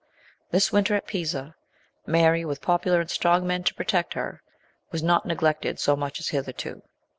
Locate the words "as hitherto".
6.19-6.81